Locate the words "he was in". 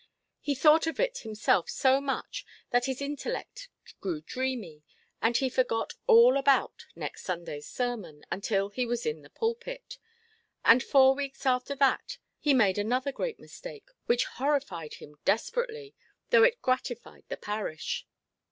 8.69-9.21